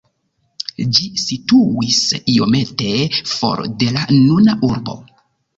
[0.97, 1.99] Ĝi situis
[2.37, 2.89] iomete
[3.35, 4.99] for de la nuna urbo.